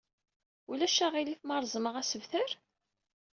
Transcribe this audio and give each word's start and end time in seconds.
Ulac 0.71 0.97
aɣilif 1.05 1.41
ma 1.43 1.57
reẓmeɣ 1.57 1.95
asaber? 2.01 2.49